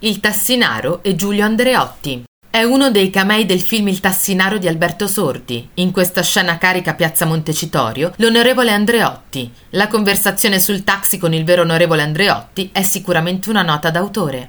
[0.00, 2.22] Il Tassinaro e Giulio Andreotti.
[2.48, 5.70] È uno dei camei del film Il Tassinaro di Alberto Sordi.
[5.74, 9.52] In questa scena carica Piazza Montecitorio, l'onorevole Andreotti.
[9.70, 14.46] La conversazione sul taxi con il vero onorevole Andreotti è sicuramente una nota d'autore.